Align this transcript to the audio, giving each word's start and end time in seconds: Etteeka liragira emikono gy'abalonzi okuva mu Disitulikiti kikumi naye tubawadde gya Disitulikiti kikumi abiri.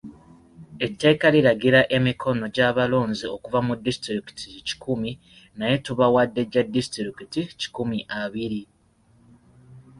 Etteeka 0.85 1.25
liragira 1.35 1.81
emikono 1.97 2.45
gy'abalonzi 2.55 3.25
okuva 3.35 3.59
mu 3.67 3.73
Disitulikiti 3.85 4.47
kikumi 4.67 5.11
naye 5.57 5.75
tubawadde 5.85 6.41
gya 6.51 6.63
Disitulikiti 6.75 7.41
kikumi 7.59 7.97
abiri. 8.21 8.61